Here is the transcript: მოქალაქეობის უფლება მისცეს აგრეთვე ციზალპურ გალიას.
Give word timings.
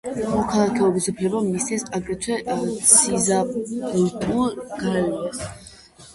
მოქალაქეობის 0.29 1.09
უფლება 1.11 1.41
მისცეს 1.49 1.85
აგრეთვე 1.99 2.39
ციზალპურ 2.93 4.59
გალიას. 4.83 5.45